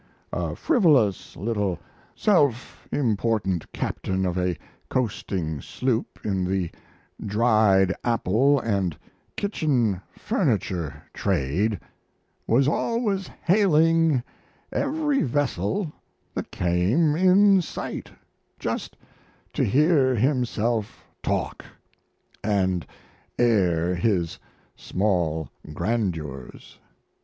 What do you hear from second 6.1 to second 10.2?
in the dried apple and kitchen